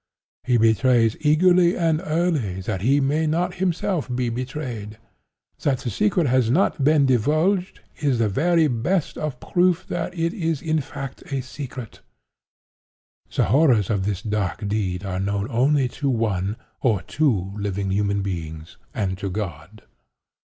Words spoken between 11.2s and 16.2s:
a secret. The horrors of this dark deed are known only to